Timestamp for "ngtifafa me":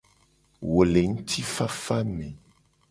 1.11-2.27